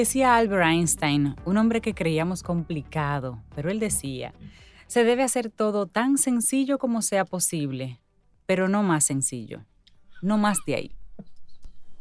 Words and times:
Decía 0.00 0.36
Albert 0.36 0.66
Einstein, 0.66 1.36
un 1.44 1.56
hombre 1.56 1.80
que 1.80 1.94
creíamos 1.94 2.42
complicado, 2.42 3.42
pero 3.54 3.70
él 3.70 3.78
decía, 3.78 4.34
se 4.86 5.04
debe 5.04 5.22
hacer 5.22 5.50
todo 5.50 5.86
tan 5.86 6.18
sencillo 6.18 6.78
como 6.78 7.00
sea 7.00 7.24
posible, 7.24 8.00
pero 8.46 8.68
no 8.68 8.82
más 8.82 9.04
sencillo, 9.04 9.64
no 10.20 10.36
más 10.36 10.58
de 10.66 10.74
ahí. 10.74 10.96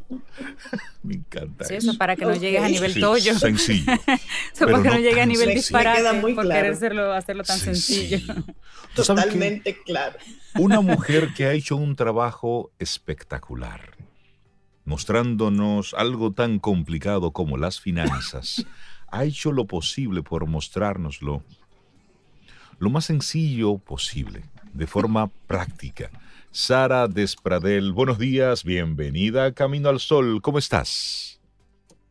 Me 1.03 1.15
encanta 1.15 1.65
eso. 1.65 1.75
eso. 1.75 1.97
para 1.97 2.15
que 2.15 2.25
no 2.25 2.35
llegues 2.35 2.61
a 2.61 2.69
nivel 2.69 2.99
toyo. 2.99 3.37
Sencillo. 3.37 3.91
eso 4.53 4.65
para 4.65 4.81
que 4.81 4.89
no, 4.89 4.97
llegue 4.97 5.21
a 5.21 5.25
nivel 5.25 5.53
disparate 5.53 6.03
por 6.19 6.33
claro. 6.33 6.49
querer 6.49 6.73
hacerlo, 6.73 7.13
hacerlo 7.13 7.43
tan 7.43 7.59
sencillo. 7.59 8.17
sencillo. 8.19 8.43
Totalmente 8.95 9.77
claro. 9.83 10.17
Una 10.55 10.81
mujer 10.81 11.33
que 11.35 11.45
ha 11.45 11.53
hecho 11.53 11.75
un 11.75 11.95
trabajo 11.95 12.71
espectacular, 12.79 13.95
mostrándonos 14.85 15.93
algo 15.93 16.31
tan 16.31 16.59
complicado 16.59 17.31
como 17.31 17.57
las 17.57 17.79
finanzas, 17.79 18.65
ha 19.11 19.23
hecho 19.23 19.51
lo 19.51 19.65
posible 19.65 20.23
por 20.23 20.45
mostrárnoslo 20.47 21.43
lo 22.79 22.89
más 22.89 23.05
sencillo 23.05 23.77
posible, 23.77 24.43
de 24.73 24.87
forma 24.87 25.29
práctica. 25.47 26.09
Sara 26.51 27.07
Despradel, 27.07 27.93
buenos 27.93 28.19
días, 28.19 28.63
bienvenida 28.63 29.45
a 29.45 29.51
Camino 29.53 29.89
al 29.89 29.99
Sol, 29.99 30.41
¿cómo 30.41 30.59
estás? 30.59 31.39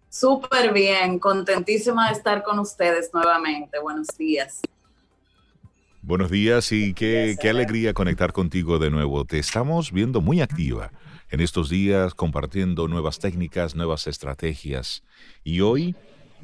Súper 0.08 0.72
bien, 0.72 1.18
contentísima 1.18 2.08
de 2.08 2.14
estar 2.14 2.42
con 2.42 2.58
ustedes 2.58 3.10
nuevamente, 3.12 3.78
buenos 3.80 4.08
días. 4.16 4.62
Buenos 6.00 6.30
días 6.30 6.72
y 6.72 6.94
qué, 6.94 7.36
qué 7.40 7.50
alegría 7.50 7.94
conectar 7.94 8.32
contigo 8.32 8.78
de 8.78 8.90
nuevo. 8.90 9.24
Te 9.24 9.38
estamos 9.38 9.92
viendo 9.92 10.20
muy 10.20 10.40
activa 10.40 10.90
en 11.32 11.40
estos 11.40 11.70
días, 11.70 12.14
compartiendo 12.14 12.88
nuevas 12.88 13.18
técnicas, 13.18 13.74
nuevas 13.74 14.06
estrategias. 14.06 15.02
Y 15.42 15.62
hoy 15.62 15.96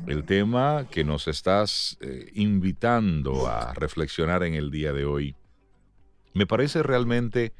el 0.06 0.24
tema 0.24 0.86
que 0.90 1.04
nos 1.04 1.28
estás 1.28 1.98
eh, 2.00 2.30
invitando 2.34 3.46
a 3.46 3.74
reflexionar 3.74 4.42
en 4.44 4.54
el 4.54 4.70
día 4.70 4.94
de 4.94 5.04
hoy 5.04 5.36
me 6.32 6.46
parece 6.46 6.82
realmente 6.82 7.52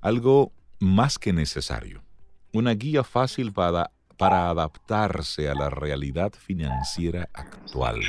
algo 0.00 0.52
más 0.78 1.18
que 1.18 1.34
necesario. 1.34 2.02
Una 2.50 2.72
guía 2.72 3.04
fácil 3.04 3.52
para, 3.52 3.90
para 4.16 4.48
adaptarse 4.48 5.50
a 5.50 5.54
la 5.54 5.68
realidad 5.68 6.32
financiera 6.32 7.28
actual. 7.34 8.00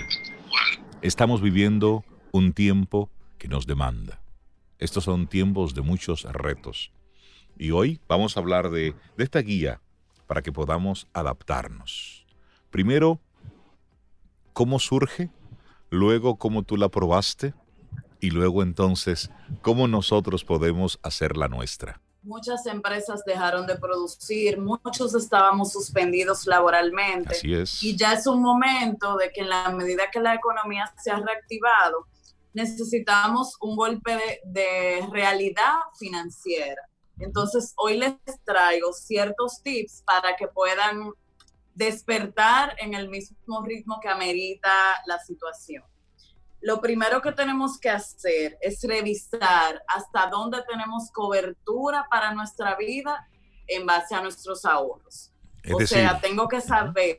Estamos 1.01 1.41
viviendo 1.41 2.05
un 2.31 2.53
tiempo 2.53 3.09
que 3.37 3.49
nos 3.49 3.67
demanda. 3.67 4.21
Estos 4.79 5.03
son 5.03 5.27
tiempos 5.27 5.75
de 5.75 5.81
muchos 5.81 6.23
retos. 6.23 6.93
Y 7.61 7.69
hoy 7.69 7.99
vamos 8.07 8.35
a 8.35 8.39
hablar 8.39 8.71
de, 8.71 8.95
de 9.17 9.23
esta 9.23 9.37
guía 9.37 9.79
para 10.25 10.41
que 10.41 10.51
podamos 10.51 11.07
adaptarnos. 11.13 12.25
Primero, 12.71 13.19
cómo 14.51 14.79
surge, 14.79 15.29
luego 15.91 16.37
cómo 16.37 16.63
tú 16.63 16.75
la 16.75 16.89
probaste 16.89 17.53
y 18.19 18.31
luego 18.31 18.63
entonces 18.63 19.29
cómo 19.61 19.87
nosotros 19.87 20.43
podemos 20.43 20.99
hacer 21.03 21.37
la 21.37 21.49
nuestra. 21.49 22.01
Muchas 22.23 22.65
empresas 22.65 23.23
dejaron 23.27 23.67
de 23.67 23.75
producir, 23.75 24.59
muchos 24.59 25.13
estábamos 25.13 25.71
suspendidos 25.71 26.47
laboralmente. 26.47 27.35
Así 27.35 27.53
es. 27.53 27.83
Y 27.83 27.95
ya 27.95 28.13
es 28.13 28.25
un 28.25 28.41
momento 28.41 29.17
de 29.17 29.29
que 29.31 29.41
en 29.41 29.49
la 29.49 29.69
medida 29.69 30.09
que 30.11 30.19
la 30.19 30.33
economía 30.33 30.91
se 30.97 31.11
ha 31.11 31.19
reactivado, 31.19 32.07
necesitamos 32.53 33.55
un 33.61 33.75
golpe 33.75 34.15
de, 34.15 34.39
de 34.45 35.07
realidad 35.11 35.75
financiera. 35.99 36.81
Entonces, 37.21 37.73
hoy 37.77 37.97
les 37.97 38.15
traigo 38.43 38.93
ciertos 38.93 39.61
tips 39.63 40.03
para 40.05 40.35
que 40.35 40.47
puedan 40.47 41.11
despertar 41.73 42.75
en 42.79 42.93
el 42.93 43.09
mismo 43.09 43.63
ritmo 43.63 43.99
que 44.01 44.09
amerita 44.09 44.71
la 45.05 45.19
situación. 45.19 45.83
Lo 46.59 46.79
primero 46.79 47.21
que 47.21 47.31
tenemos 47.31 47.79
que 47.79 47.89
hacer 47.89 48.57
es 48.61 48.83
revisar 48.83 49.81
hasta 49.87 50.27
dónde 50.29 50.63
tenemos 50.69 51.09
cobertura 51.11 52.05
para 52.09 52.33
nuestra 52.33 52.75
vida 52.75 53.27
en 53.67 53.85
base 53.85 54.13
a 54.13 54.21
nuestros 54.21 54.65
ahorros. 54.65 55.31
Es 55.63 55.73
o 55.73 55.77
decir, 55.77 55.97
sea, 55.99 56.19
tengo 56.19 56.47
que 56.47 56.61
saber 56.61 57.17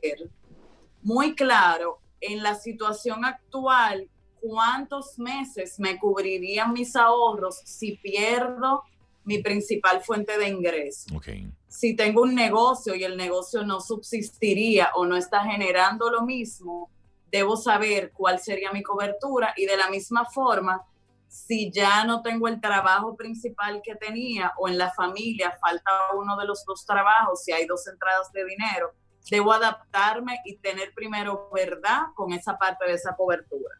muy 1.01 1.35
claro 1.35 1.99
en 2.21 2.41
la 2.41 2.55
situación 2.55 3.25
actual 3.25 4.09
cuántos 4.39 5.17
meses 5.19 5.79
me 5.79 5.97
cubrirían 5.99 6.71
mis 6.71 6.95
ahorros 6.95 7.59
si 7.65 7.97
pierdo 7.97 8.83
mi 9.25 9.41
principal 9.41 10.01
fuente 10.03 10.37
de 10.37 10.49
ingreso. 10.49 11.15
okay. 11.15 11.49
Si 11.67 11.95
tengo 11.95 12.21
un 12.21 12.35
negocio 12.35 12.93
y 12.95 13.03
el 13.03 13.17
negocio 13.17 13.63
no 13.63 13.81
subsistiría 13.81 14.91
o 14.95 15.05
no 15.05 15.15
está 15.15 15.43
generando 15.43 16.09
lo 16.09 16.23
mismo, 16.23 16.89
debo 17.31 17.57
saber 17.57 18.11
cuál 18.11 18.39
sería 18.39 18.71
mi 18.71 18.83
cobertura 18.83 19.53
y 19.57 19.65
de 19.65 19.75
la 19.75 19.89
misma 19.89 20.25
forma, 20.25 20.85
si 21.27 21.71
ya 21.71 22.05
no 22.05 22.21
tengo 22.21 22.47
el 22.47 22.61
trabajo 22.61 23.15
principal 23.15 23.81
que 23.83 23.95
tenía 23.95 24.53
o 24.59 24.67
en 24.67 24.77
la 24.77 24.91
familia 24.91 25.57
falta 25.59 25.89
uno 26.15 26.37
de 26.37 26.45
los 26.45 26.63
dos 26.63 26.85
trabajos, 26.85 27.43
si 27.43 27.51
hay 27.51 27.65
dos 27.65 27.87
entradas 27.87 28.31
de 28.31 28.45
dinero, 28.45 28.93
debo 29.31 29.51
adaptarme 29.51 30.41
y 30.45 30.57
tener 30.57 30.93
primero 30.93 31.49
verdad 31.51 32.03
con 32.13 32.33
esa 32.33 32.55
parte 32.55 32.85
de 32.85 32.93
esa 32.93 33.15
cobertura. 33.15 33.73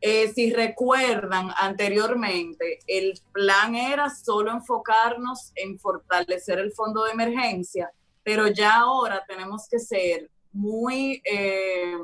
Eh, 0.00 0.32
si 0.34 0.52
recuerdan 0.52 1.50
anteriormente, 1.58 2.80
el 2.86 3.18
plan 3.32 3.74
era 3.74 4.10
solo 4.10 4.52
enfocarnos 4.52 5.52
en 5.54 5.78
fortalecer 5.78 6.58
el 6.58 6.72
fondo 6.72 7.04
de 7.04 7.12
emergencia, 7.12 7.90
pero 8.22 8.48
ya 8.48 8.80
ahora 8.80 9.24
tenemos 9.26 9.68
que 9.68 9.78
ser 9.78 10.30
muy, 10.52 11.22
eh, 11.24 11.96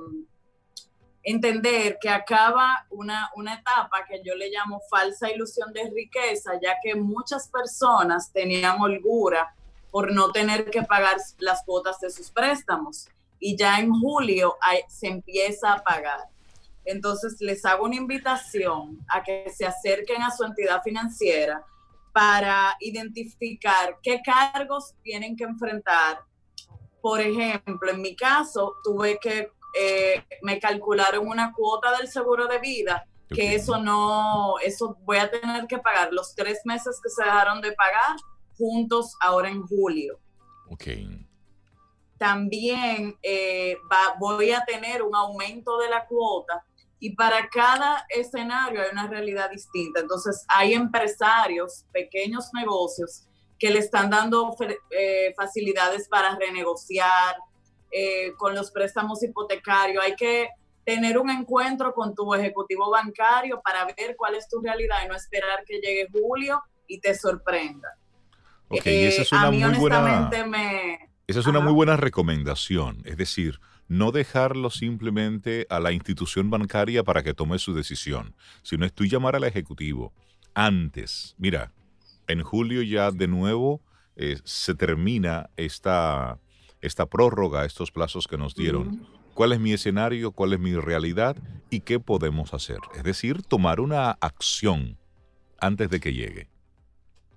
entender 1.22 1.98
que 2.00 2.08
acaba 2.08 2.86
una, 2.90 3.30
una 3.36 3.54
etapa 3.54 4.04
que 4.08 4.22
yo 4.24 4.34
le 4.34 4.50
llamo 4.50 4.80
falsa 4.90 5.30
ilusión 5.30 5.72
de 5.72 5.90
riqueza, 5.90 6.52
ya 6.60 6.76
que 6.82 6.94
muchas 6.94 7.48
personas 7.48 8.32
tenían 8.32 8.80
holgura 8.80 9.54
por 9.90 10.12
no 10.12 10.32
tener 10.32 10.70
que 10.70 10.82
pagar 10.82 11.16
las 11.38 11.64
cuotas 11.64 12.00
de 12.00 12.10
sus 12.10 12.30
préstamos 12.30 13.08
y 13.38 13.56
ya 13.56 13.78
en 13.78 13.92
julio 13.92 14.56
se 14.88 15.08
empieza 15.08 15.74
a 15.74 15.82
pagar. 15.82 16.31
Entonces 16.84 17.36
les 17.40 17.64
hago 17.64 17.84
una 17.84 17.96
invitación 17.96 18.98
a 19.08 19.22
que 19.22 19.50
se 19.54 19.64
acerquen 19.66 20.22
a 20.22 20.30
su 20.30 20.44
entidad 20.44 20.82
financiera 20.82 21.64
para 22.12 22.76
identificar 22.80 23.98
qué 24.02 24.20
cargos 24.24 24.94
tienen 25.02 25.36
que 25.36 25.44
enfrentar. 25.44 26.20
Por 27.00 27.20
ejemplo, 27.20 27.90
en 27.90 28.00
mi 28.02 28.14
caso, 28.14 28.76
tuve 28.84 29.18
que, 29.20 29.50
eh, 29.78 30.24
me 30.42 30.58
calcularon 30.58 31.26
una 31.26 31.52
cuota 31.52 31.96
del 31.96 32.08
seguro 32.08 32.46
de 32.46 32.58
vida, 32.58 33.06
que 33.28 33.54
eso 33.54 33.78
no, 33.78 34.58
eso 34.62 34.98
voy 35.04 35.16
a 35.16 35.30
tener 35.30 35.66
que 35.66 35.78
pagar 35.78 36.12
los 36.12 36.34
tres 36.34 36.60
meses 36.66 37.00
que 37.02 37.08
se 37.08 37.24
dejaron 37.24 37.62
de 37.62 37.72
pagar 37.72 38.16
juntos 38.58 39.16
ahora 39.20 39.48
en 39.48 39.62
julio 39.66 40.20
Ok. 40.70 40.84
también 42.18 43.16
eh, 43.22 43.76
va- 43.90 44.14
voy 44.18 44.52
a 44.52 44.64
tener 44.64 45.02
un 45.02 45.14
aumento 45.16 45.78
de 45.78 45.88
la 45.88 46.06
cuota 46.06 46.64
y 47.04 47.16
para 47.16 47.48
cada 47.48 48.06
escenario 48.10 48.80
hay 48.80 48.90
una 48.92 49.08
realidad 49.08 49.50
distinta. 49.50 49.98
Entonces 49.98 50.44
hay 50.46 50.72
empresarios, 50.74 51.84
pequeños 51.92 52.50
negocios 52.54 53.24
que 53.58 53.70
le 53.70 53.80
están 53.80 54.08
dando 54.08 54.54
eh, 54.90 55.34
facilidades 55.36 56.08
para 56.08 56.36
renegociar 56.36 57.34
eh, 57.90 58.32
con 58.38 58.54
los 58.54 58.70
préstamos 58.70 59.20
hipotecarios. 59.20 60.00
Hay 60.04 60.14
que 60.14 60.50
tener 60.84 61.18
un 61.18 61.28
encuentro 61.28 61.92
con 61.92 62.14
tu 62.14 62.32
ejecutivo 62.34 62.88
bancario 62.88 63.60
para 63.64 63.84
ver 63.84 64.14
cuál 64.16 64.36
es 64.36 64.48
tu 64.48 64.60
realidad 64.60 64.98
y 65.04 65.08
no 65.08 65.16
esperar 65.16 65.64
que 65.66 65.80
llegue 65.80 66.06
julio 66.08 66.62
y 66.86 67.00
te 67.00 67.16
sorprenda. 67.16 67.98
Ok, 68.68 68.86
y 68.86 68.90
Eh, 68.90 69.08
esa 69.08 69.22
es 69.22 69.32
a 69.32 69.38
una 69.40 69.50
mí 69.50 69.58
muy 69.58 69.76
buena... 69.76 69.98
honestamente 69.98 70.46
me... 70.46 71.10
Esa 71.26 71.40
es 71.40 71.46
una 71.48 71.58
muy 71.58 71.72
buena 71.72 71.96
recomendación, 71.96 73.02
es 73.04 73.16
decir, 73.16 73.58
no 73.92 74.10
dejarlo 74.10 74.70
simplemente 74.70 75.66
a 75.68 75.78
la 75.78 75.92
institución 75.92 76.48
bancaria 76.48 77.04
para 77.04 77.22
que 77.22 77.34
tome 77.34 77.58
su 77.58 77.74
decisión, 77.74 78.34
sino 78.62 78.86
es 78.86 78.92
tú 78.94 79.04
llamar 79.04 79.36
al 79.36 79.44
ejecutivo 79.44 80.14
antes. 80.54 81.34
Mira, 81.36 81.72
en 82.26 82.42
julio 82.42 82.80
ya 82.80 83.10
de 83.10 83.28
nuevo 83.28 83.82
eh, 84.16 84.38
se 84.44 84.74
termina 84.74 85.50
esta, 85.58 86.38
esta 86.80 87.04
prórroga, 87.04 87.66
estos 87.66 87.90
plazos 87.90 88.26
que 88.26 88.38
nos 88.38 88.54
dieron. 88.54 89.06
¿Cuál 89.34 89.52
es 89.52 89.60
mi 89.60 89.74
escenario? 89.74 90.32
¿Cuál 90.32 90.54
es 90.54 90.58
mi 90.58 90.74
realidad? 90.74 91.36
¿Y 91.68 91.80
qué 91.80 92.00
podemos 92.00 92.54
hacer? 92.54 92.78
Es 92.94 93.02
decir, 93.02 93.42
tomar 93.42 93.78
una 93.78 94.12
acción 94.22 94.96
antes 95.60 95.90
de 95.90 96.00
que 96.00 96.14
llegue. 96.14 96.48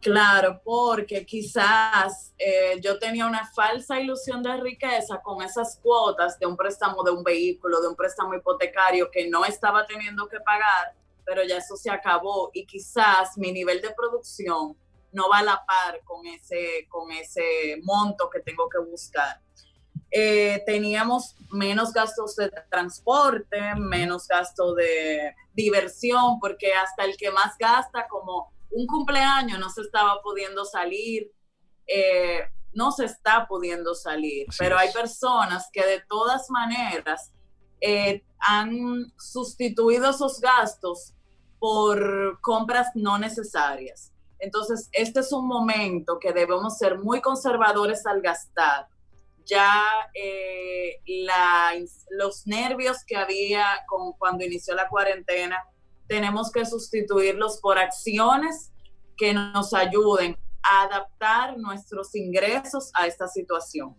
Claro, 0.05 0.61
porque 0.63 1.25
quizás 1.25 2.31
eh, 2.37 2.79
yo 2.79 2.99
tenía 2.99 3.25
una 3.25 3.43
falsa 3.43 3.99
ilusión 3.99 4.43
de 4.43 4.55
riqueza 4.57 5.19
con 5.23 5.41
esas 5.41 5.79
cuotas 5.81 6.37
de 6.37 6.45
un 6.45 6.55
préstamo 6.55 7.01
de 7.01 7.09
un 7.09 7.23
vehículo, 7.23 7.81
de 7.81 7.87
un 7.87 7.95
préstamo 7.95 8.35
hipotecario 8.35 9.09
que 9.09 9.27
no 9.27 9.45
estaba 9.45 9.83
teniendo 9.87 10.27
que 10.27 10.39
pagar, 10.41 10.93
pero 11.25 11.43
ya 11.43 11.57
eso 11.57 11.75
se 11.75 11.89
acabó 11.89 12.51
y 12.53 12.67
quizás 12.67 13.35
mi 13.35 13.51
nivel 13.51 13.81
de 13.81 13.95
producción 13.95 14.77
no 15.11 15.27
va 15.27 15.39
a 15.39 15.43
la 15.43 15.65
par 15.65 15.99
con 16.03 16.23
ese, 16.27 16.85
con 16.87 17.11
ese 17.11 17.79
monto 17.81 18.29
que 18.29 18.41
tengo 18.41 18.69
que 18.69 18.77
buscar. 18.77 19.41
Eh, 20.11 20.61
teníamos 20.67 21.35
menos 21.49 21.91
gastos 21.91 22.35
de 22.35 22.51
transporte, 22.69 23.73
menos 23.75 24.27
gastos 24.27 24.75
de 24.75 25.33
diversión, 25.55 26.39
porque 26.39 26.75
hasta 26.75 27.05
el 27.05 27.17
que 27.17 27.31
más 27.31 27.57
gasta, 27.57 28.07
como 28.07 28.53
un 28.71 28.87
cumpleaños, 28.87 29.59
no 29.59 29.69
se 29.69 29.81
estaba 29.81 30.21
pudiendo 30.21 30.65
salir, 30.65 31.31
eh, 31.87 32.41
no 32.73 32.91
se 32.91 33.05
está 33.05 33.47
pudiendo 33.47 33.95
salir, 33.95 34.47
pero 34.57 34.77
hay 34.77 34.91
personas 34.91 35.69
que 35.71 35.85
de 35.85 36.01
todas 36.07 36.49
maneras 36.49 37.31
eh, 37.79 38.23
han 38.39 39.13
sustituido 39.17 40.09
esos 40.09 40.39
gastos 40.39 41.13
por 41.59 42.39
compras 42.41 42.89
no 42.95 43.17
necesarias. 43.17 44.11
Entonces, 44.39 44.89
este 44.91 45.21
es 45.21 45.31
un 45.31 45.47
momento 45.47 46.19
que 46.19 46.33
debemos 46.33 46.77
ser 46.77 46.99
muy 46.99 47.21
conservadores 47.21 48.05
al 48.05 48.21
gastar. 48.21 48.87
Ya 49.45 49.83
eh, 50.13 51.01
los 52.09 52.45
nervios 52.45 53.03
que 53.05 53.15
había 53.15 53.65
con, 53.87 54.13
cuando 54.13 54.43
inició 54.43 54.75
la 54.75 54.89
cuarentena, 54.89 55.63
tenemos 56.07 56.51
que 56.51 56.65
sustituirlos 56.65 57.59
por 57.61 57.77
acciones 57.77 58.71
que 59.17 59.33
nos 59.33 59.73
ayuden 59.73 60.37
a 60.63 60.83
adaptar 60.83 61.57
nuestros 61.57 62.15
ingresos 62.15 62.91
a 62.93 63.07
esta 63.07 63.27
situación. 63.27 63.95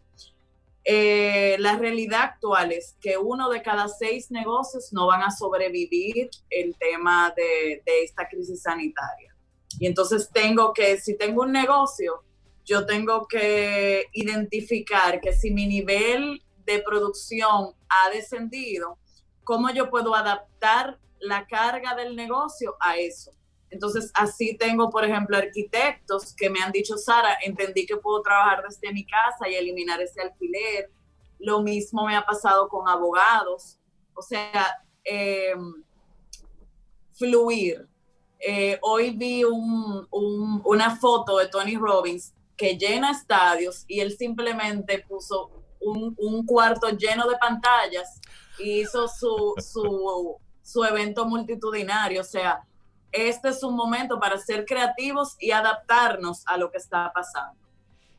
Eh, 0.85 1.57
la 1.59 1.77
realidad 1.77 2.23
actual 2.23 2.71
es 2.71 2.97
que 3.01 3.19
uno 3.19 3.51
de 3.51 3.61
cada 3.61 3.89
seis 3.89 4.31
negocios 4.31 4.93
no 4.93 5.07
van 5.09 5.23
a 5.23 5.31
sobrevivir 5.31 6.31
el 6.49 6.77
tema 6.79 7.33
de, 7.37 7.83
de 7.85 8.05
esta 8.05 8.29
crisis 8.29 8.63
sanitaria. 8.63 9.35
Y 9.81 9.87
entonces 9.87 10.31
tengo 10.33 10.73
que, 10.73 10.99
si 10.99 11.17
tengo 11.17 11.43
un 11.43 11.53
negocio, 11.53 12.23
yo 12.65 12.87
tengo 12.87 13.27
que 13.27 14.07
identificar 14.13 15.21
que 15.21 15.33
si 15.33 15.51
mi 15.51 15.67
nivel 15.67 16.43
de 16.65 16.81
producción 16.81 17.75
ha 17.89 18.11
descendido, 18.11 18.99
¿cómo 19.45 19.71
yo 19.71 19.89
puedo 19.91 20.15
adaptar 20.15 20.99
la 21.21 21.47
carga 21.47 21.95
del 21.95 22.17
negocio 22.17 22.77
a 22.81 22.97
eso? 22.97 23.33
Entonces, 23.71 24.11
así 24.15 24.57
tengo, 24.57 24.91
por 24.91 25.05
ejemplo, 25.05 25.37
arquitectos 25.37 26.35
que 26.35 26.49
me 26.49 26.61
han 26.61 26.73
dicho, 26.73 26.97
Sara, 26.97 27.37
entendí 27.43 27.85
que 27.85 27.97
puedo 27.97 28.23
trabajar 28.23 28.63
desde 28.67 28.93
mi 28.93 29.05
casa 29.05 29.49
y 29.49 29.55
eliminar 29.55 30.01
ese 30.01 30.23
alquiler. 30.23 30.91
Lo 31.39 31.63
mismo 31.63 32.07
me 32.07 32.17
ha 32.17 32.25
pasado 32.25 32.69
con 32.69 32.89
abogados. 32.89 33.79
O 34.15 34.23
sea, 34.23 34.51
em, 35.05 35.83
fluir, 37.13 37.89
eh, 38.39 38.79
hoy 38.83 39.11
vi 39.11 39.43
una 39.45 40.97
foto 40.97 41.39
de 41.39 41.49
Tony 41.49 41.77
Robbins 41.77 42.35
que 42.57 42.77
llena 42.77 43.11
estadios 43.11 43.85
y 43.87 44.01
él 44.01 44.17
simplemente 44.17 45.05
puso 45.09 45.51
un, 45.81 46.47
cuarto 46.47 46.89
lleno 46.91 47.29
de 47.29 47.37
pantallas 47.37 48.21
y 48.59 48.81
hizo 48.81 49.09
su, 49.09 49.55
su, 49.59 50.37
su 50.67 50.85
evento 50.85 51.27
multitudinario. 51.27 52.23
O 52.23 52.25
sea, 52.25 52.61
este 53.13 53.51
es 53.51 53.63
un 53.63 53.77
momento 53.77 54.19
para 54.19 54.37
ser 54.37 54.65
creativos 54.65 55.37
y 55.39 55.53
adaptarnos 55.53 56.43
a 56.47 56.57
lo 56.57 56.73
que 56.73 56.79
está 56.79 57.13
pasando. 57.15 57.61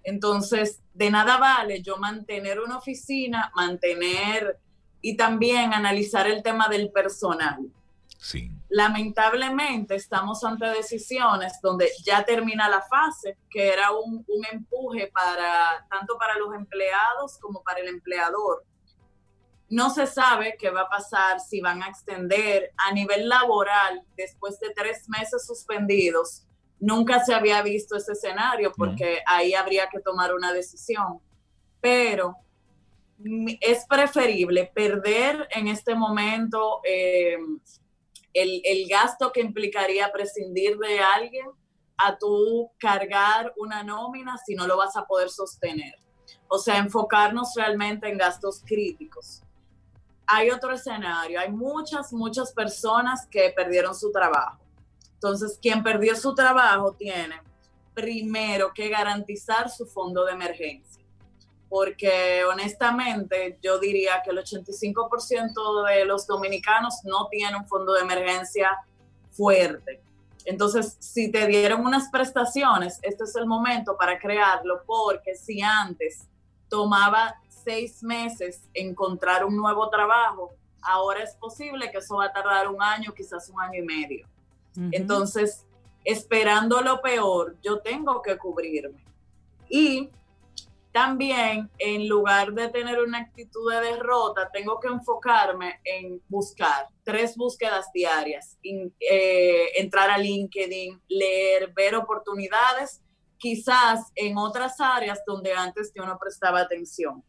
Entonces, 0.03 0.79
de 0.93 1.11
nada 1.11 1.37
vale 1.37 1.81
yo 1.81 1.97
mantener 1.97 2.61
una 2.61 2.77
oficina, 2.77 3.51
mantener 3.53 4.57
y 5.01 5.17
también 5.17 5.73
analizar 5.73 6.25
el 6.27 6.41
tema 6.41 6.69
del 6.69 6.89
personal. 6.89 7.67
Sí. 8.17 8.49
Lamentablemente 8.69 9.95
estamos 9.95 10.43
ante 10.45 10.67
decisiones 10.67 11.59
donde 11.61 11.89
ya 12.05 12.23
termina 12.23 12.69
la 12.69 12.81
fase, 12.81 13.37
que 13.49 13.67
era 13.73 13.91
un, 13.91 14.25
empuje 14.49 15.11
para 15.13 15.85
tanto 15.89 16.17
para 16.17 16.37
los 16.37 16.55
empleados 16.55 17.37
como 17.39 17.61
para 17.61 17.81
el 17.81 17.89
empleador. 17.89 18.63
No 19.69 19.89
se 19.89 20.07
sabe 20.07 20.55
qué 20.57 20.69
va 20.69 20.81
a 20.81 20.89
pasar, 20.89 21.39
si 21.39 21.59
van 21.59 21.83
a 21.83 21.89
extender 21.89 22.71
a 22.77 22.93
nivel 22.93 23.27
laboral 23.27 24.03
después 24.15 24.59
de 24.59 24.69
tres 24.69 25.09
meses 25.09 25.45
suspendidos. 25.45 26.43
Nunca 26.79 27.23
se 27.25 27.33
había 27.33 27.61
visto 27.61 27.97
ese 27.97 28.13
escenario 28.13 28.71
porque 28.75 29.19
ahí 29.25 29.53
habría 29.53 29.89
que 29.89 29.99
tomar 29.99 30.33
una 30.33 30.53
decisión. 30.53 31.19
Pero 31.81 32.37
es 33.61 33.85
preferible 33.87 34.71
perder 34.73 35.47
en 35.51 35.67
este 35.67 35.95
momento 35.95 36.81
eh, 36.83 37.37
el, 38.33 38.87
gasto 38.87 39.31
que 39.31 39.41
implicaría 39.41 40.11
prescindir 40.11 40.77
de 40.77 40.99
alguien 40.99 41.47
a 41.97 42.17
tú 42.17 42.69
cargar 42.77 43.53
una 43.57 43.83
nómina 43.83 44.37
si 44.37 44.53
no 44.53 44.67
lo 44.67 44.77
vas 44.77 44.95
a 44.95 45.05
poder 45.05 45.29
sostener. 45.29 45.95
O 46.47 46.59
sea, 46.59 46.77
enfocarnos 46.77 47.53
realmente 47.55 48.07
en 48.07 48.17
gastos 48.17 48.61
críticos. 48.65 49.41
Hay 50.27 50.49
otro 50.49 50.73
escenario, 50.73 51.39
hay 51.39 51.51
muchas, 51.51 52.11
muchas 52.13 52.51
personas 52.51 53.25
que 53.27 53.53
perdieron 53.55 53.95
su 53.95 54.11
trabajo. 54.11 54.59
Entonces, 55.13 55.57
quien 55.61 55.81
perdió 55.81 56.15
su 56.15 56.35
trabajo 56.35 56.93
tiene 56.93 57.41
primero 57.93 58.71
que 58.73 58.89
garantizar 58.89 59.69
su 59.69 59.85
fondo 59.87 60.25
de 60.25 60.33
emergencia 60.33 60.97
porque 61.69 62.43
honestamente 62.45 63.59
yo 63.61 63.79
diría 63.79 64.21
que 64.23 64.31
el 64.31 64.37
85% 64.37 65.87
de 65.87 66.05
los 66.05 66.25
dominicanos 66.25 66.99
no 67.03 67.27
tienen 67.27 67.55
un 67.55 67.67
fondo 67.67 67.93
de 67.93 68.01
emergencia 68.01 68.77
fuerte. 69.31 70.01
Entonces, 70.45 70.95
si 70.99 71.29
te 71.29 71.45
dieron 71.45 71.85
unas 71.85 72.09
prestaciones, 72.09 72.99
este 73.01 73.25
es 73.25 73.35
el 73.35 73.45
momento 73.45 73.97
para 73.97 74.17
crearlo, 74.17 74.81
porque 74.85 75.35
si 75.35 75.61
antes 75.61 76.25
tomaba 76.69 77.35
seis 77.67 78.01
meses 78.01 78.61
encontrar 78.73 79.43
un 79.43 79.57
nuevo 79.57 79.89
trabajo, 79.89 80.53
ahora 80.81 81.21
es 81.21 81.35
posible 81.35 81.91
que 81.91 81.97
eso 81.97 82.15
va 82.15 82.27
a 82.27 82.31
tardar 82.31 82.69
un 82.69 82.81
año, 82.81 83.13
quizás 83.13 83.49
un 83.49 83.59
año 83.59 83.81
y 83.81 83.85
medio. 83.85 84.25
Entonces, 84.91 85.65
esperando 86.05 86.81
lo 86.81 87.01
peor, 87.01 87.57
yo 87.61 87.79
tengo 87.79 88.21
que 88.21 88.37
cubrirme. 88.37 89.03
Y 89.67 90.09
también, 90.93 91.69
en 91.77 92.07
lugar 92.07 92.53
de 92.53 92.69
tener 92.69 93.01
una 93.01 93.17
actitud 93.17 93.69
de 93.69 93.81
derrota, 93.81 94.49
tengo 94.53 94.79
que 94.79 94.87
enfocarme 94.87 95.81
en 95.83 96.21
buscar 96.29 96.87
tres 97.03 97.35
búsquedas 97.35 97.91
diarias, 97.91 98.57
eh, 98.63 99.71
entrar 99.75 100.09
a 100.09 100.17
LinkedIn, 100.17 101.01
leer, 101.09 101.73
ver 101.73 101.95
oportunidades, 101.95 103.01
quizás 103.37 104.09
en 104.15 104.37
otras 104.37 104.79
áreas 104.79 105.21
donde 105.27 105.51
antes 105.51 105.91
yo 105.93 106.05
no 106.05 106.17
prestaba 106.17 106.61
atención. 106.61 107.21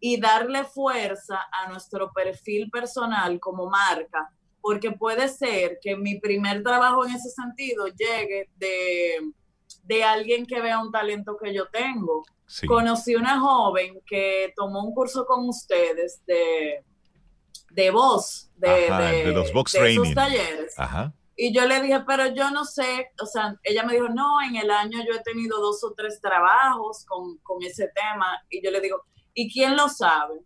Y 0.00 0.20
darle 0.20 0.64
fuerza 0.64 1.40
a 1.50 1.68
nuestro 1.68 2.12
perfil 2.12 2.70
personal 2.70 3.40
como 3.40 3.68
marca, 3.68 4.30
porque 4.60 4.92
puede 4.92 5.28
ser 5.28 5.78
que 5.80 5.96
mi 5.96 6.20
primer 6.20 6.62
trabajo 6.62 7.04
en 7.04 7.14
ese 7.14 7.30
sentido 7.30 7.86
llegue 7.86 8.48
de, 8.56 9.32
de 9.82 10.04
alguien 10.04 10.46
que 10.46 10.60
vea 10.60 10.80
un 10.80 10.92
talento 10.92 11.36
que 11.36 11.52
yo 11.52 11.66
tengo 11.68 12.22
Conocí 12.66 13.14
una 13.14 13.38
joven 13.38 14.00
que 14.06 14.52
tomó 14.56 14.82
un 14.82 14.94
curso 14.94 15.26
con 15.26 15.48
ustedes 15.48 16.22
de, 16.26 16.82
de 17.70 17.90
voz, 17.90 18.50
de, 18.56 19.30
los 19.32 19.52
box 19.52 19.76
sus 19.94 20.14
talleres. 20.14 20.74
Y 21.36 21.52
yo 21.54 21.66
le 21.66 21.80
dije, 21.80 22.00
pero 22.06 22.26
yo 22.34 22.50
no 22.50 22.64
sé, 22.64 23.12
o 23.20 23.26
sea, 23.26 23.54
ella 23.62 23.84
me 23.84 23.92
dijo, 23.92 24.08
no, 24.08 24.40
en 24.42 24.56
el 24.56 24.70
año 24.70 24.98
yo 25.06 25.14
he 25.14 25.22
tenido 25.22 25.60
dos 25.60 25.84
o 25.84 25.92
tres 25.92 26.20
trabajos 26.20 27.04
con, 27.06 27.38
ese 27.62 27.90
tema. 27.94 28.40
Y 28.48 28.64
yo 28.64 28.70
le 28.70 28.80
digo, 28.80 29.04
¿y 29.38 29.48
quién 29.48 29.76
lo 29.76 29.88
sabe? 29.88 30.40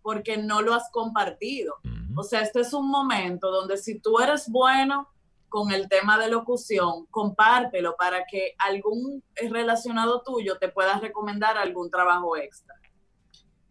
Porque 0.00 0.36
no 0.36 0.62
lo 0.62 0.72
has 0.72 0.88
compartido. 0.92 1.74
O 2.16 2.22
sea, 2.22 2.40
este 2.42 2.60
es 2.60 2.72
un 2.72 2.88
momento 2.88 3.50
donde 3.50 3.76
si 3.76 3.98
tú 3.98 4.20
eres 4.20 4.48
bueno, 4.48 5.08
con 5.48 5.72
el 5.72 5.88
tema 5.88 6.18
de 6.18 6.28
locución, 6.28 7.06
compártelo 7.10 7.96
para 7.96 8.26
que 8.26 8.54
algún 8.58 9.24
relacionado 9.50 10.22
tuyo 10.22 10.56
te 10.58 10.68
pueda 10.68 11.00
recomendar 11.00 11.58
algún 11.58 11.90
trabajo 11.90 12.36
extra. 12.36 12.76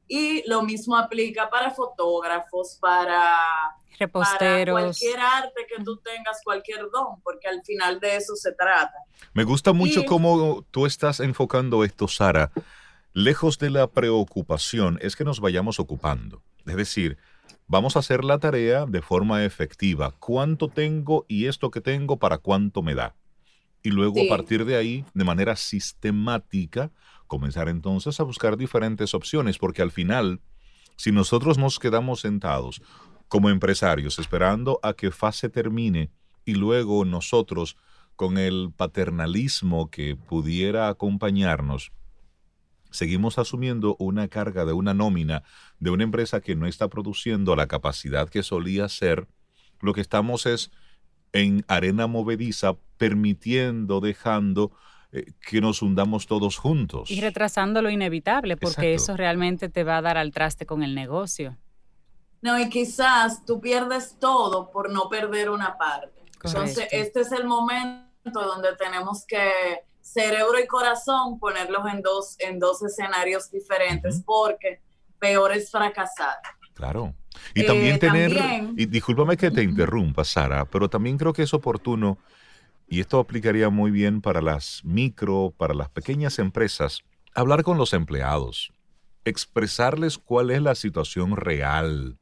Y 0.05 0.45
lo 0.49 0.63
mismo 0.63 0.97
aplica 0.97 1.49
para 1.49 1.71
fotógrafos, 1.71 2.77
para, 2.81 3.37
Reposteros. 3.97 4.73
cualquier 4.73 5.19
arte 5.19 5.65
que 5.69 5.81
tú 5.81 5.95
tengas, 5.97 6.41
cualquier 6.43 6.89
don, 6.91 7.21
porque 7.23 7.47
al 7.47 7.63
final 7.63 8.01
de 8.01 8.17
eso 8.17 8.35
se 8.35 8.51
trata. 8.51 8.97
Me 9.33 9.45
gusta 9.45 9.71
mucho 9.71 10.03
cómo 10.05 10.65
tú 10.71 10.85
estás 10.85 11.21
enfocando 11.21 11.85
esto, 11.85 12.09
Sara 12.09 12.51
lejos 13.17 13.57
de 13.57 13.71
la 13.71 13.87
preocupación, 13.87 14.99
es 15.01 15.15
que 15.15 15.23
nos 15.23 15.39
vayamos 15.39 15.79
ocupando. 15.79 16.43
Es 16.67 16.75
decir, 16.75 17.17
vamos 17.65 17.95
a 17.95 17.99
hacer 17.99 18.23
la 18.23 18.37
tarea 18.37 18.85
de 18.85 19.01
forma 19.01 19.43
efectiva. 19.43 20.13
¿Cuánto 20.19 20.67
tengo 20.67 21.25
y 21.27 21.47
esto 21.47 21.71
que 21.71 21.81
tengo 21.81 22.17
para 22.17 22.37
cuánto 22.37 22.83
me 22.83 22.93
da? 22.93 23.15
Y 23.81 23.89
luego 23.89 24.21
a 24.21 24.29
partir 24.29 24.65
de 24.65 24.75
ahí, 24.75 25.03
de 25.15 25.23
manera 25.23 25.55
sistemática, 25.55 26.91
comenzar 27.25 27.69
entonces 27.69 28.19
a 28.19 28.23
buscar 28.23 28.55
diferentes 28.55 29.15
opciones, 29.15 29.57
porque 29.57 29.81
al 29.81 29.89
final, 29.89 30.39
si 30.95 31.11
nosotros 31.11 31.57
nos 31.57 31.79
quedamos 31.79 32.19
sentados 32.19 32.83
como 33.29 33.49
empresarios 33.49 34.19
esperando 34.19 34.79
a 34.83 34.93
que 34.93 35.09
fase 35.09 35.49
termine 35.49 36.11
y 36.45 36.53
luego 36.53 37.03
nosotros 37.03 37.77
con 38.15 38.37
el 38.37 38.71
paternalismo 38.77 39.89
que 39.89 40.15
pudiera 40.15 40.87
acompañarnos, 40.87 41.91
seguimos 42.91 43.37
asumiendo 43.37 43.95
una 43.99 44.27
carga 44.27 44.65
de 44.65 44.73
una 44.73 44.93
nómina 44.93 45.43
de 45.79 45.91
una 45.91 46.03
empresa 46.03 46.41
que 46.41 46.55
no 46.55 46.67
está 46.67 46.87
produciendo 46.87 47.55
la 47.55 47.67
capacidad 47.67 48.29
que 48.29 48.43
solía 48.43 48.89
ser, 48.89 49.27
lo 49.81 49.93
que 49.93 50.01
estamos 50.01 50.45
es 50.45 50.71
en 51.33 51.63
arena 51.67 52.07
movediza, 52.07 52.75
permitiendo, 52.97 53.99
dejando 53.99 54.71
eh, 55.11 55.33
que 55.41 55.61
nos 55.61 55.81
hundamos 55.81 56.25
todos 56.27 56.57
juntos. 56.57 57.11
Y 57.11 57.21
retrasando 57.21 57.81
lo 57.81 57.89
inevitable, 57.89 58.57
porque 58.57 58.93
eso 58.93 59.15
realmente 59.15 59.69
te 59.69 59.83
va 59.83 59.97
a 59.97 60.01
dar 60.01 60.17
al 60.17 60.31
traste 60.31 60.65
con 60.65 60.83
el 60.83 60.95
negocio. 60.95 61.57
No, 62.41 62.59
y 62.59 62.69
quizás 62.69 63.45
tú 63.45 63.59
pierdes 63.59 64.17
todo 64.19 64.71
por 64.71 64.91
no 64.91 65.09
perder 65.09 65.49
una 65.49 65.77
parte. 65.77 66.21
Entonces, 66.43 66.87
este 66.91 67.21
es 67.21 67.31
el 67.31 67.45
momento 67.45 68.07
donde 68.33 68.75
tenemos 68.77 69.25
que 69.25 69.51
cerebro 70.07 70.59
y 70.59 70.67
corazón 70.67 71.39
ponerlos 71.39 71.85
en 71.91 72.01
dos, 72.01 72.35
en 72.39 72.59
dos 72.59 72.81
escenarios 72.81 73.51
diferentes, 73.51 74.21
porque 74.25 74.81
peor 75.19 75.51
es 75.51 75.69
fracasar. 75.69 76.37
Claro. 76.73 77.13
Y 77.53 77.65
también 77.65 77.95
eh, 77.95 77.99
tener, 77.99 78.31
y 78.75 78.85
discúlpame 78.85 79.37
que 79.37 79.51
te 79.51 79.63
interrumpa, 79.63 80.23
Sara, 80.23 80.65
pero 80.65 80.89
también 80.89 81.17
creo 81.17 81.33
que 81.33 81.43
es 81.43 81.53
oportuno, 81.53 82.17
y 82.87 82.99
esto 82.99 83.19
aplicaría 83.19 83.69
muy 83.69 83.91
bien 83.91 84.21
para 84.21 84.41
las 84.41 84.81
micro, 84.83 85.53
para 85.55 85.73
las 85.73 85.89
pequeñas 85.89 86.39
empresas, 86.39 87.03
hablar 87.35 87.63
con 87.63 87.77
los 87.77 87.93
empleados, 87.93 88.71
expresarles 89.25 90.17
cuál 90.17 90.51
es 90.51 90.61
la 90.61 90.73
situación 90.73 91.35
real. 91.35 92.17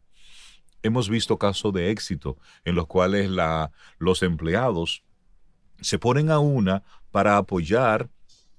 Hemos 0.82 1.10
visto 1.10 1.38
casos 1.38 1.72
de 1.74 1.92
éxito 1.92 2.38
en 2.64 2.76
los 2.76 2.88
cuales 2.88 3.30
la, 3.30 3.72
los 4.00 4.24
empleados 4.24 5.04
se 5.82 6.00
ponen 6.00 6.30
a 6.32 6.40
una 6.40 6.84
para 7.12 7.38
apoyar 7.38 8.10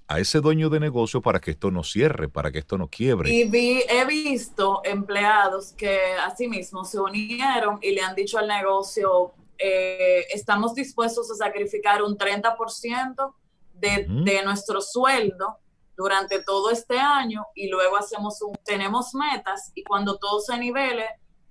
a 0.09 0.21
ese 0.21 0.41
dueño 0.41 0.71
de 0.71 0.81
negocio 0.81 1.21
para 1.21 1.41
que 1.41 1.51
esto 1.51 1.71
no 1.71 1.83
cierre, 1.83 2.29
para 2.29 2.53
que 2.53 2.61
esto 2.61 2.79
no 2.79 2.89
quiebre. 2.89 3.31
Y 3.31 3.43
he 3.89 4.05
visto 4.07 4.81
empleados 4.85 5.73
que 5.73 5.99
asimismo 6.25 6.85
se 6.85 7.01
unieron 7.01 7.79
y 7.83 7.91
le 7.91 8.03
han 8.03 8.15
dicho 8.15 8.39
al 8.39 8.47
negocio, 8.47 9.33
eh, 9.59 10.27
estamos 10.33 10.75
dispuestos 10.75 11.31
a 11.31 11.35
sacrificar 11.35 12.03
un 12.03 12.17
30% 12.17 13.35
de, 13.75 14.07
de 14.09 14.43
nuestro 14.45 14.81
sueldo 14.81 15.59
durante 15.97 16.43
todo 16.43 16.71
este 16.71 16.99
año 16.99 17.47
y 17.55 17.69
luego 17.69 17.97
hacemos 17.97 18.41
un, 18.43 18.55
tenemos 18.65 19.15
metas 19.15 19.73
y 19.75 19.83
cuando 19.83 20.19
todo 20.19 20.41
se 20.41 20.57
nivele, 20.59 21.07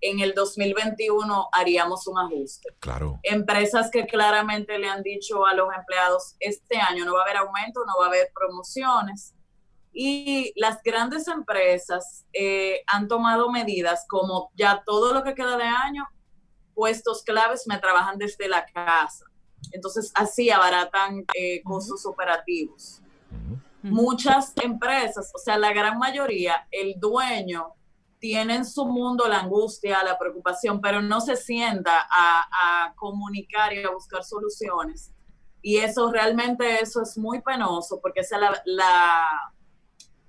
en 0.09 0.19
el 0.19 0.33
2021 0.33 1.49
haríamos 1.51 2.07
un 2.07 2.19
ajuste. 2.19 2.69
Claro. 2.79 3.19
Empresas 3.23 3.89
que 3.89 4.05
claramente 4.05 4.77
le 4.77 4.87
han 4.87 5.01
dicho 5.01 5.45
a 5.45 5.53
los 5.53 5.67
empleados, 5.75 6.35
este 6.39 6.77
año 6.77 7.05
no 7.05 7.13
va 7.13 7.21
a 7.21 7.23
haber 7.23 7.37
aumento, 7.37 7.83
no 7.85 7.93
va 7.99 8.05
a 8.05 8.09
haber 8.09 8.31
promociones. 8.33 9.33
Y 9.91 10.53
las 10.57 10.83
grandes 10.83 11.27
empresas 11.27 12.25
eh, 12.33 12.81
han 12.87 13.07
tomado 13.07 13.49
medidas 13.49 14.05
como 14.07 14.51
ya 14.55 14.83
todo 14.85 15.13
lo 15.13 15.23
que 15.23 15.33
queda 15.33 15.57
de 15.57 15.63
año, 15.63 16.07
puestos 16.73 17.23
claves 17.23 17.65
me 17.65 17.79
trabajan 17.79 18.17
desde 18.17 18.47
la 18.47 18.65
casa. 18.65 19.25
Entonces 19.71 20.11
así 20.13 20.51
abaratan 20.51 21.25
eh, 21.33 21.63
costos 21.63 22.05
operativos. 22.05 23.01
Muchas 23.81 24.53
empresas, 24.63 25.31
o 25.33 25.37
sea, 25.37 25.57
la 25.57 25.71
gran 25.71 25.99
mayoría, 25.99 26.67
el 26.71 26.99
dueño 26.99 27.75
tienen 28.25 28.65
su 28.65 28.87
mundo 28.87 29.27
la 29.27 29.41
angustia, 29.41 30.03
la 30.03 30.17
preocupación, 30.17 30.81
pero 30.81 30.99
no 30.99 31.21
se 31.21 31.35
sienta 31.35 32.07
a, 32.09 32.91
comunicar 32.95 33.71
y 33.71 33.83
a 33.83 33.91
buscar 33.91 34.23
soluciones. 34.23 35.11
Y 35.61 35.77
eso 35.77 36.11
realmente 36.11 36.81
eso 36.81 37.03
es 37.03 37.19
muy 37.19 37.43
penoso 37.43 37.99
porque 38.01 38.21
es 38.21 38.31
la, 38.65 39.29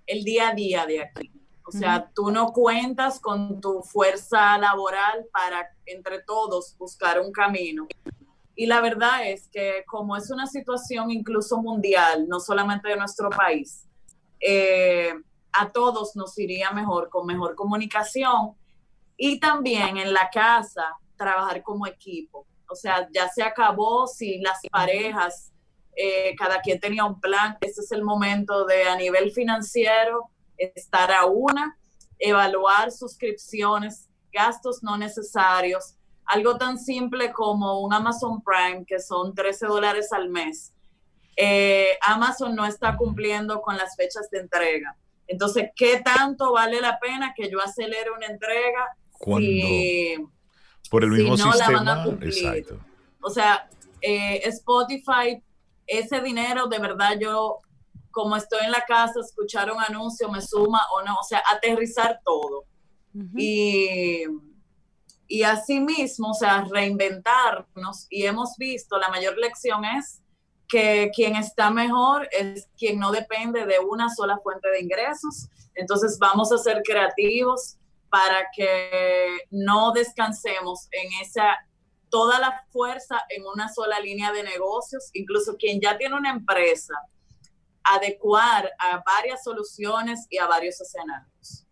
el 0.04 0.24
día 0.24 0.50
a 0.50 0.54
día 0.54 0.84
de 0.84 1.04
aquí. 1.04 1.32
O 1.64 1.72
sea, 1.72 2.10
tú 2.14 2.30
no 2.30 2.52
cuentas 2.52 3.18
con 3.18 3.62
tu 3.62 3.80
fuerza 3.82 4.58
laboral 4.58 5.24
para 5.32 5.66
entre 5.86 6.20
todos 6.20 6.76
buscar 6.76 7.18
un 7.18 7.32
camino. 7.32 7.88
Y 8.54 8.66
la 8.66 8.82
verdad 8.82 9.26
es 9.26 9.48
que 9.48 9.84
como 9.86 10.18
es 10.18 10.30
una 10.30 10.46
situación 10.46 11.10
incluso 11.10 11.62
mundial, 11.62 12.28
no 12.28 12.40
solamente 12.40 12.90
de 12.90 12.96
nuestro 12.96 13.30
país, 13.30 13.88
eh, 14.38 15.14
a 15.58 15.70
todos 15.70 16.16
nos 16.16 16.38
iría 16.38 16.70
mejor 16.70 17.08
con 17.08 17.26
mejor 17.26 17.54
comunicación 17.54 18.54
y 19.16 19.40
también 19.40 19.96
en 19.96 20.12
la 20.12 20.28
casa 20.30 20.96
trabajar 21.16 21.62
como 21.62 21.86
equipo. 21.86 22.46
O 22.68 22.74
sea, 22.74 23.08
ya 23.12 23.28
se 23.28 23.42
acabó 23.42 24.06
si 24.06 24.38
las 24.38 24.60
parejas, 24.70 25.52
eh, 25.96 26.34
cada 26.36 26.60
quien 26.60 26.78
tenía 26.78 27.04
un 27.04 27.20
plan. 27.20 27.56
Este 27.60 27.80
es 27.80 27.92
el 27.92 28.02
momento 28.02 28.66
de 28.66 28.84
a 28.84 28.96
nivel 28.96 29.30
financiero 29.30 30.30
estar 30.58 31.10
a 31.12 31.26
una, 31.26 31.78
evaluar 32.18 32.92
suscripciones, 32.92 34.08
gastos 34.32 34.82
no 34.82 34.96
necesarios, 34.96 35.94
algo 36.26 36.56
tan 36.58 36.78
simple 36.78 37.32
como 37.32 37.80
un 37.80 37.92
Amazon 37.94 38.42
Prime, 38.42 38.84
que 38.84 38.98
son 38.98 39.34
13 39.34 39.66
dólares 39.66 40.12
al 40.12 40.28
mes. 40.28 40.72
Eh, 41.36 41.96
Amazon 42.02 42.54
no 42.54 42.66
está 42.66 42.96
cumpliendo 42.96 43.60
con 43.62 43.76
las 43.76 43.96
fechas 43.96 44.28
de 44.30 44.40
entrega. 44.40 44.96
Entonces, 45.26 45.70
¿qué 45.74 46.00
tanto 46.00 46.52
vale 46.52 46.80
la 46.80 46.98
pena 46.98 47.34
que 47.36 47.50
yo 47.50 47.60
acelere 47.60 48.10
una 48.10 48.26
entrega 48.26 48.96
si, 49.38 50.14
por 50.90 51.04
el 51.04 51.10
mismo 51.10 51.36
no 51.36 51.52
sistema? 51.52 51.82
La 51.82 51.94
van 51.94 52.20
a 52.20 52.24
Exacto. 52.24 52.78
O 53.20 53.30
sea, 53.30 53.68
eh, 54.00 54.40
Spotify, 54.44 55.42
ese 55.86 56.20
dinero 56.20 56.66
de 56.68 56.78
verdad 56.78 57.18
yo, 57.20 57.60
como 58.10 58.36
estoy 58.36 58.64
en 58.64 58.70
la 58.70 58.84
casa, 58.84 59.20
escuchar 59.20 59.70
un 59.72 59.80
anuncio 59.80 60.30
me 60.30 60.40
suma 60.40 60.80
o 60.94 61.02
no, 61.02 61.14
o 61.14 61.24
sea, 61.24 61.42
aterrizar 61.52 62.20
todo. 62.24 62.64
Y 63.34 64.24
y 65.28 65.42
asimismo, 65.42 66.30
o 66.30 66.34
sea, 66.34 66.64
reinventarnos. 66.64 68.06
Y 68.10 68.24
hemos 68.24 68.56
visto, 68.58 68.98
la 68.98 69.08
mayor 69.08 69.36
lección 69.36 69.84
es 69.84 70.20
que 70.68 71.10
quien 71.14 71.36
está 71.36 71.70
mejor 71.70 72.28
es 72.32 72.68
quien 72.76 72.98
no 72.98 73.12
depende 73.12 73.66
de 73.66 73.78
una 73.78 74.08
sola 74.14 74.38
fuente 74.42 74.68
de 74.70 74.80
ingresos. 74.80 75.48
Entonces 75.74 76.18
vamos 76.18 76.50
a 76.52 76.58
ser 76.58 76.82
creativos 76.82 77.76
para 78.10 78.48
que 78.54 79.38
no 79.50 79.92
descansemos 79.92 80.88
en 80.90 81.12
esa 81.22 81.56
toda 82.08 82.38
la 82.38 82.64
fuerza 82.70 83.20
en 83.28 83.44
una 83.44 83.68
sola 83.68 84.00
línea 84.00 84.32
de 84.32 84.42
negocios, 84.42 85.10
incluso 85.12 85.56
quien 85.56 85.80
ya 85.80 85.98
tiene 85.98 86.14
una 86.14 86.30
empresa, 86.30 86.94
adecuar 87.82 88.70
a 88.78 89.02
varias 89.04 89.42
soluciones 89.42 90.26
y 90.30 90.38
a 90.38 90.46
varios 90.46 90.80
escenarios. 90.80 91.65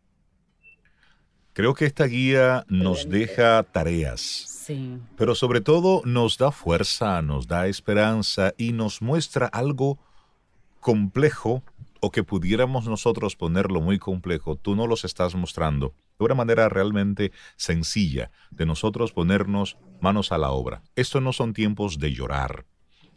Creo 1.54 1.72
que 1.72 1.86
esta 1.86 2.04
guía 2.04 2.66
nos 2.68 3.08
deja 3.08 3.62
tareas 3.62 4.54
pero 5.16 5.34
sobre 5.34 5.60
todo 5.60 6.02
nos 6.04 6.38
da 6.38 6.50
fuerza, 6.50 7.20
nos 7.22 7.46
da 7.46 7.66
esperanza 7.66 8.54
y 8.56 8.72
nos 8.72 9.02
muestra 9.02 9.46
algo 9.46 9.98
complejo 10.80 11.62
o 12.00 12.10
que 12.10 12.22
pudiéramos 12.22 12.86
nosotros 12.86 13.36
ponerlo 13.36 13.80
muy 13.80 13.98
complejo. 13.98 14.56
Tú 14.56 14.74
no 14.76 14.86
los 14.86 15.04
estás 15.04 15.34
mostrando 15.34 15.94
de 16.18 16.24
una 16.24 16.34
manera 16.34 16.68
realmente 16.68 17.32
sencilla 17.56 18.30
de 18.50 18.66
nosotros 18.66 19.12
ponernos 19.12 19.76
manos 20.00 20.32
a 20.32 20.38
la 20.38 20.50
obra. 20.50 20.82
Estos 20.96 21.22
no 21.22 21.32
son 21.32 21.52
tiempos 21.52 21.98
de 21.98 22.12
llorar. 22.12 22.64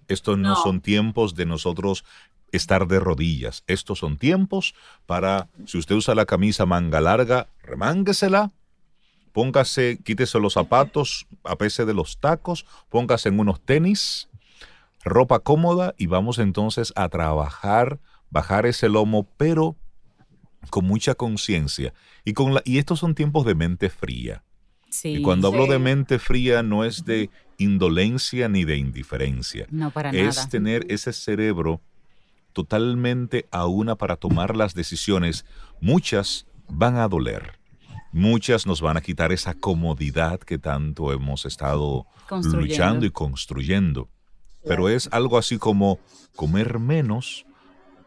Estos 0.07 0.37
no, 0.37 0.55
son 0.55 0.81
tiempos 0.81 1.35
de 1.35 1.45
nosotros 1.45 2.05
estar 2.51 2.87
de 2.87 2.99
rodillas. 2.99 3.63
Estos 3.67 3.99
son 3.99 4.17
tiempos 4.17 4.73
para, 5.05 5.49
si 5.65 5.77
usted 5.77 5.95
usa 5.95 6.15
la 6.15 6.25
camisa 6.25 6.65
manga 6.65 7.01
larga, 7.01 7.47
remánguesela 7.61 8.51
póngase, 9.37 9.99
quítese 10.03 10.39
los 10.39 10.53
zapatos, 10.53 11.27
apese 11.43 11.85
de 11.85 11.93
los 11.93 12.17
tacos, 12.17 12.65
póngase 12.89 13.29
en 13.29 13.39
unos 13.39 13.61
tenis, 13.61 14.29
ropa 15.03 15.41
cómoda 15.41 15.93
y 15.95 16.07
vamos 16.07 16.39
entonces 16.39 16.91
a 16.95 17.07
trabajar, 17.07 17.99
bajar 18.31 18.65
ese 18.65 18.89
lomo, 18.89 19.27
pero 19.37 19.75
con 20.71 20.85
mucha 20.85 21.13
conciencia. 21.13 21.93
Y, 22.25 22.33
con 22.33 22.55
la, 22.55 22.63
y 22.65 22.79
estos 22.79 22.97
son 22.97 23.13
tiempos 23.13 23.45
de 23.45 23.53
mente 23.53 23.91
fría. 23.91 24.43
y 25.03 25.21
cuando 25.21 25.49
hablo 25.49 25.67
de 25.67 25.77
mente 25.77 26.17
fría 26.17 26.63
no 26.63 26.83
es 26.83 27.05
de 27.05 27.29
indolencia 27.57 28.47
ni 28.49 28.65
de 28.65 28.77
indiferencia. 28.77 29.67
No, 29.69 29.91
para 29.91 30.11
es 30.11 30.49
tener 30.49 30.85
ese 30.89 31.13
cerebro 31.13 31.81
totalmente 32.53 33.47
a 33.51 33.67
una 33.67 33.95
para 33.95 34.15
tomar 34.15 34.55
las 34.55 34.73
decisiones, 34.73 35.45
muchas 35.79 36.47
van 36.67 36.97
a 36.97 37.07
doler. 37.07 37.59
Muchas 38.11 38.65
nos 38.65 38.81
van 38.81 38.97
a 38.97 39.01
quitar 39.01 39.31
esa 39.31 39.53
comodidad 39.53 40.39
que 40.39 40.57
tanto 40.57 41.11
hemos 41.11 41.45
estado 41.45 42.07
luchando 42.29 43.05
y 43.05 43.11
construyendo. 43.11 44.09
Pero 44.63 44.89
es 44.89 45.07
algo 45.11 45.37
así 45.37 45.57
como 45.57 45.99
comer 46.35 46.79
menos 46.79 47.45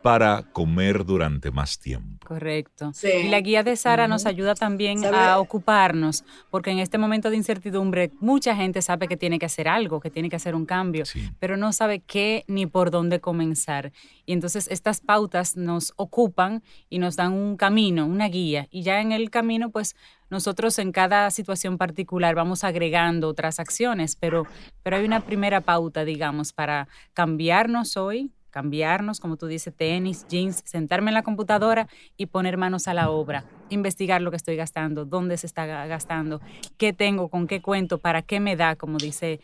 para 0.02 0.45
comer 0.52 1.04
durante 1.04 1.50
más 1.50 1.78
tiempo. 1.78 2.26
Correcto. 2.26 2.92
Y 3.02 3.28
la 3.28 3.40
guía 3.40 3.62
de 3.62 3.76
Sara 3.76 4.09
nos 4.09 4.26
ayuda 4.26 4.54
también 4.54 5.04
a 5.04 5.38
ocuparnos, 5.38 6.25
porque 6.50 6.71
en 6.71 6.78
este 6.78 6.99
momento 6.99 7.30
de 7.30 7.37
incertidumbre 7.37 8.11
mucha 8.21 8.57
gente 8.57 8.83
sabe 8.83 9.09
que 9.09 9.16
tiene 9.16 9.38
que 9.38 9.47
hacer 9.47 9.69
algo, 9.69 10.00
que 10.00 10.11
tiene 10.11 10.30
que 10.30 10.37
hacer 10.37 10.54
un 10.54 10.64
cambio, 10.64 11.04
pero 11.38 11.57
no 11.57 11.73
sabe 11.73 12.00
qué 12.00 12.45
ni 12.47 12.66
por 12.66 12.90
dónde 12.90 13.21
comenzar. 13.21 13.92
Y 14.25 14.33
entonces 14.33 14.69
estas 14.71 15.00
pautas 15.00 15.57
nos 15.57 15.92
ocupan 15.97 16.62
y 16.88 16.99
nos 16.99 17.16
dan 17.16 17.33
un 17.33 17.57
camino, 17.57 18.07
una 18.07 18.28
guía. 18.28 18.69
Y 18.71 18.83
ya 18.83 19.00
en 19.00 19.12
el 19.12 19.30
camino, 19.30 19.71
pues 19.71 19.97
nosotros 20.30 20.78
en 20.78 20.92
cada 20.92 21.30
situación 21.30 21.76
particular 21.76 22.35
vamos 22.35 22.62
agregando 22.62 23.28
otras 23.28 23.59
acciones, 23.59 24.16
pero, 24.16 24.47
pero 24.83 24.97
hay 24.97 25.04
una 25.04 25.21
primera 25.21 25.61
pauta, 25.61 26.04
digamos, 26.04 26.52
para 26.52 26.88
cambiarnos 27.12 27.97
hoy, 27.97 28.30
cambiarnos, 28.50 29.21
como 29.21 29.37
tú 29.37 29.47
dices, 29.47 29.75
tenis, 29.75 30.26
jeans, 30.28 30.62
sentarme 30.64 31.11
en 31.11 31.14
la 31.14 31.23
computadora 31.23 31.88
y 32.16 32.26
poner 32.26 32.57
manos 32.57 32.88
a 32.88 32.95
la 32.95 33.11
obra, 33.11 33.45
investigar 33.69 34.21
lo 34.21 34.30
que 34.30 34.37
estoy 34.37 34.57
gastando, 34.57 35.04
dónde 35.04 35.37
se 35.37 35.47
está 35.47 35.66
gastando, 35.87 36.40
qué 36.76 36.92
tengo, 36.92 37.28
con 37.28 37.47
qué 37.47 37.62
cuento, 37.62 37.99
para 37.99 38.23
qué 38.23 38.40
me 38.40 38.57
da, 38.57 38.76
como 38.76 38.99
dice 38.99 39.40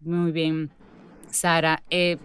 muy 0.00 0.32
bien 0.32 0.70
Sara, 1.30 1.82
eh, 1.90 2.18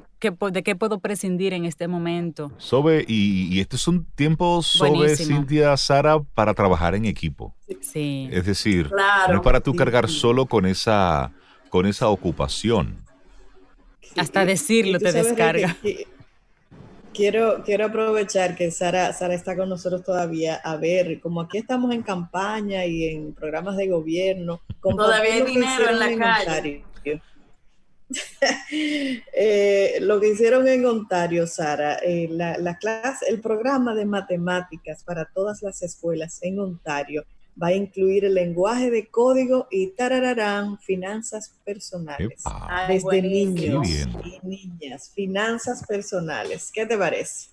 ¿de 0.51 0.63
qué 0.63 0.75
puedo 0.75 0.99
prescindir 0.99 1.53
en 1.53 1.65
este 1.65 1.87
momento? 1.87 2.51
Sobe, 2.57 3.03
y, 3.07 3.59
este 3.59 3.75
es 3.75 3.87
un 3.87 4.05
tiempo, 4.05 4.61
Sobe, 4.61 5.15
Cintia, 5.15 5.75
Sara, 5.77 6.19
para 6.19 6.53
trabajar 6.53 6.95
en 6.95 7.05
equipo. 7.05 7.53
Sí. 7.81 8.29
Es 8.31 8.45
decir, 8.45 8.89
no 9.29 9.35
es 9.35 9.41
para 9.41 9.59
tú 9.59 9.75
cargar 9.75 10.09
solo 10.09 10.45
con 10.45 10.65
esa, 10.65 11.31
con 11.69 11.85
esa 11.85 12.07
ocupación. 12.07 13.03
Hasta 14.15 14.45
decirlo 14.45 14.99
te 14.99 15.11
descarga. 15.11 15.75
Quiero, 17.13 17.63
quiero 17.63 17.85
aprovechar 17.85 18.55
que 18.55 18.71
Sara, 18.71 19.13
Sara 19.13 19.35
está 19.35 19.55
con 19.55 19.69
nosotros 19.69 20.03
todavía 20.03 20.55
a 20.55 20.77
ver, 20.77 21.19
como 21.19 21.41
aquí 21.41 21.59
estamos 21.59 21.93
en 21.93 22.01
campaña 22.01 22.85
y 22.85 23.05
en 23.05 23.33
programas 23.33 23.77
de 23.77 23.87
gobierno. 23.87 24.61
Todavía 24.81 25.33
hay 25.35 25.43
dinero 25.43 25.89
en 25.89 25.99
la 25.99 26.43
calle. 26.45 26.83
Eh, 28.71 29.97
lo 30.01 30.19
que 30.19 30.29
hicieron 30.29 30.67
en 30.67 30.85
Ontario, 30.85 31.47
Sara, 31.47 31.95
eh, 31.95 32.27
la, 32.29 32.57
la 32.59 32.77
clase, 32.77 33.25
el 33.27 33.39
programa 33.41 33.95
de 33.95 34.05
matemáticas 34.05 35.03
para 35.03 35.25
todas 35.33 35.63
las 35.63 35.81
escuelas 35.81 36.37
en 36.43 36.59
Ontario 36.59 37.25
va 37.61 37.67
a 37.67 37.73
incluir 37.73 38.25
el 38.25 38.33
lenguaje 38.33 38.89
de 38.89 39.07
código 39.07 39.67
y 39.69 39.87
tarararán, 39.91 40.79
finanzas 40.79 41.55
personales. 41.63 42.43
desde 42.87 43.21
niños 43.21 43.87
y 44.23 44.39
niñas, 44.43 45.11
finanzas 45.13 45.85
personales. 45.85 46.71
¿Qué 46.73 46.85
te 46.85 46.97
parece? 46.97 47.49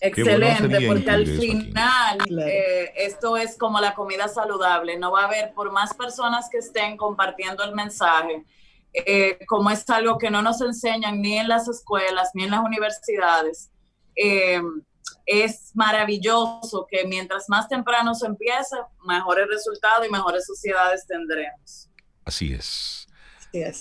Excelente, 0.00 0.86
porque 0.86 1.10
al 1.10 1.26
final 1.26 2.18
eh, 2.46 2.92
esto 2.96 3.36
es 3.36 3.56
como 3.56 3.80
la 3.80 3.94
comida 3.94 4.28
saludable. 4.28 4.98
No 4.98 5.12
va 5.12 5.22
a 5.22 5.26
haber, 5.26 5.52
por 5.52 5.72
más 5.72 5.94
personas 5.94 6.48
que 6.50 6.58
estén 6.58 6.96
compartiendo 6.96 7.64
el 7.64 7.74
mensaje, 7.74 8.44
eh, 8.92 9.38
como 9.46 9.70
es 9.70 9.88
algo 9.90 10.18
que 10.18 10.30
no 10.30 10.42
nos 10.42 10.60
enseñan 10.60 11.20
ni 11.20 11.38
en 11.38 11.48
las 11.48 11.68
escuelas 11.68 12.30
ni 12.34 12.44
en 12.44 12.50
las 12.52 12.64
universidades. 12.64 13.70
Eh, 14.16 14.60
es 15.26 15.70
maravilloso 15.74 16.86
que 16.90 17.06
mientras 17.06 17.48
más 17.48 17.68
temprano 17.68 18.14
se 18.14 18.26
empiece, 18.26 18.76
mejores 19.06 19.46
resultados 19.48 20.06
y 20.06 20.10
mejores 20.10 20.46
sociedades 20.46 21.06
tendremos. 21.06 21.88
Así 22.24 22.52
es. 22.52 23.06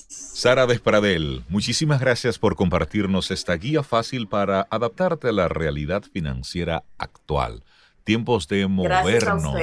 Sara 0.07 0.67
Despradel, 0.67 1.43
muchísimas 1.49 1.99
gracias 1.99 2.37
por 2.37 2.55
compartirnos 2.55 3.31
esta 3.31 3.55
guía 3.55 3.81
fácil 3.81 4.27
para 4.27 4.67
adaptarte 4.69 5.29
a 5.29 5.31
la 5.31 5.47
realidad 5.47 6.03
financiera 6.03 6.83
actual. 6.99 7.63
Tiempos 8.03 8.47
de 8.47 8.67
movernos. 8.67 9.55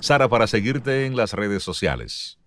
Sara, 0.00 0.28
para 0.28 0.46
seguirte 0.46 1.06
en 1.06 1.16
las 1.16 1.32
redes 1.32 1.64
sociales. 1.64 2.38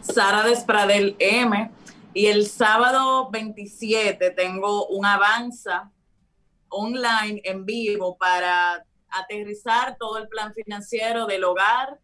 Sara 0.00 0.44
Despradel 0.44 1.16
M. 1.18 1.70
Y 2.14 2.26
el 2.26 2.46
sábado 2.46 3.30
27 3.30 4.30
tengo 4.30 4.86
un 4.86 5.04
avanza 5.04 5.90
online 6.76 7.40
en 7.44 7.64
vivo 7.64 8.16
para 8.16 8.84
aterrizar 9.08 9.96
todo 9.98 10.18
el 10.18 10.28
plan 10.28 10.52
financiero 10.52 11.26
del 11.26 11.44
hogar 11.44 11.98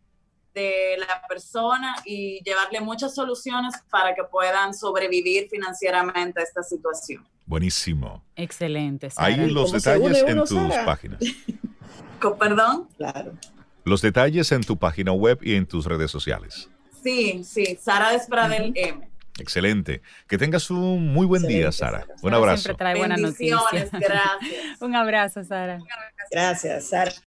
de 0.55 0.97
la 0.99 1.27
persona 1.29 1.97
y 2.05 2.43
llevarle 2.45 2.81
muchas 2.81 3.15
soluciones 3.15 3.75
para 3.91 4.15
que 4.15 4.25
puedan 4.25 4.75
sobrevivir 4.75 5.49
financieramente 5.49 6.41
a 6.41 6.43
esta 6.43 6.63
situación. 6.63 7.27
Buenísimo. 7.47 8.23
Excelente. 8.37 9.09
Hay 9.17 9.51
los 9.51 9.73
detalles 9.73 10.23
en 10.27 10.39
tus 10.45 10.75
páginas. 10.85 11.21
¿Perdón? 12.39 12.89
Claro. 12.97 13.33
Los 13.85 14.01
detalles 14.01 14.53
en 14.53 14.63
tu 14.63 14.77
página 14.77 15.13
web 15.13 15.39
y 15.43 15.55
en 15.55 15.67
tus 15.67 15.87
redes 15.87 16.11
sociales. 16.11 16.69
Sí, 17.03 17.43
sí, 17.43 17.77
Sara 17.81 18.13
Despradel 18.13 18.73
M. 18.77 19.09
Excelente. 19.39 20.03
Que 20.29 20.37
tengas 20.37 20.71
un 20.71 21.13
muy 21.13 21.27
buen 21.27 21.43
día, 21.43 21.73
Sara. 21.73 22.07
Un 22.23 22.35
abrazo. 22.35 22.65
Siempre 22.65 22.79
trae 22.79 22.97
buenas 22.97 23.21
noticias. 23.21 23.91
Gracias. 23.93 24.81
un 24.81 24.95
abrazo, 24.95 25.43
Sara. 25.45 25.79
Gracias, 26.31 26.89
Sara. 26.89 27.13